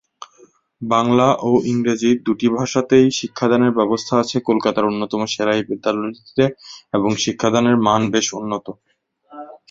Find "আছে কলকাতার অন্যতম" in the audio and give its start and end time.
4.19-5.21